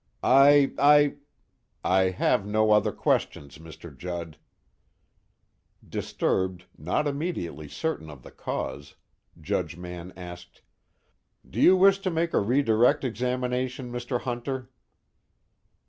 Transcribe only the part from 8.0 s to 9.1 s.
of the cause,